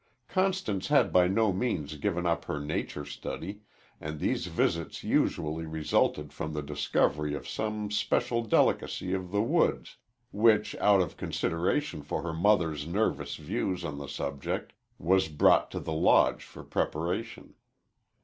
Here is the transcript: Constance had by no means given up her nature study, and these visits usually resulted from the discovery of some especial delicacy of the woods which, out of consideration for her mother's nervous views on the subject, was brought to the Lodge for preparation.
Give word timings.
Constance 0.27 0.87
had 0.87 1.13
by 1.13 1.27
no 1.27 1.53
means 1.53 1.95
given 1.97 2.25
up 2.25 2.45
her 2.45 2.59
nature 2.59 3.05
study, 3.05 3.61
and 3.99 4.19
these 4.19 4.47
visits 4.47 5.03
usually 5.03 5.67
resulted 5.67 6.33
from 6.33 6.53
the 6.53 6.63
discovery 6.63 7.35
of 7.35 7.47
some 7.47 7.85
especial 7.85 8.41
delicacy 8.43 9.13
of 9.13 9.29
the 9.29 9.43
woods 9.43 9.97
which, 10.31 10.73
out 10.77 11.01
of 11.01 11.17
consideration 11.17 12.01
for 12.01 12.23
her 12.23 12.33
mother's 12.33 12.87
nervous 12.87 13.35
views 13.35 13.85
on 13.85 13.99
the 13.99 14.07
subject, 14.07 14.73
was 14.97 15.27
brought 15.27 15.69
to 15.69 15.79
the 15.79 15.93
Lodge 15.93 16.41
for 16.41 16.63
preparation. 16.63 17.53